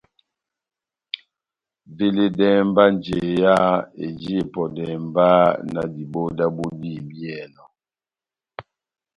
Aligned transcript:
Veledɛhɛ 1.97 2.61
mba 2.69 2.83
njeya 2.93 3.53
eji 4.05 4.33
epɔdɛhɛ 4.43 4.95
mba 5.07 5.27
na 5.73 5.81
diboho 5.93 6.29
dábu 6.37 6.65
dihibiyɛnɔ. 6.79 7.63